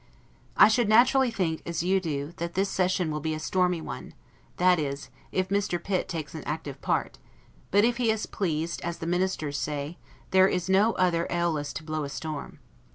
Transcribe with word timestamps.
I 0.57 0.67
should 0.67 0.89
naturally 0.89 1.29
think, 1.29 1.61
as 1.63 1.83
you 1.83 1.99
do, 2.01 2.33
that 2.37 2.55
this 2.55 2.69
session 2.69 3.11
will 3.11 3.19
be 3.19 3.35
a 3.35 3.39
stormy 3.39 3.81
one, 3.81 4.15
that 4.57 4.79
is, 4.79 5.11
if 5.31 5.49
Mr. 5.49 5.77
Pitt 5.83 6.07
takes 6.07 6.33
an 6.33 6.43
active 6.45 6.81
part; 6.81 7.19
but 7.69 7.85
if 7.85 7.97
he 7.97 8.09
is 8.09 8.25
pleased, 8.25 8.81
as 8.81 8.97
the 8.97 9.05
Ministers 9.05 9.59
say, 9.59 9.99
there 10.31 10.47
is 10.47 10.67
no 10.67 10.93
other 10.93 11.27
AEolus 11.29 11.71
to 11.73 11.83
blow 11.83 12.03
a 12.03 12.09
storm. 12.09 12.57